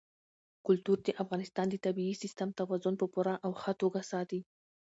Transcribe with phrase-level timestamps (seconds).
[0.65, 4.41] کلتور د افغانستان د طبعي سیسټم توازن په پوره او ښه توګه ساتي.